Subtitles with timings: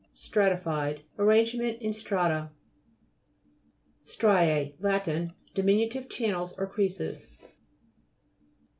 [0.15, 2.49] STRA'TIFIED Arranged in strata.
[4.05, 5.29] STRIPS Lat.
[5.53, 7.27] Diminutive channels or creases.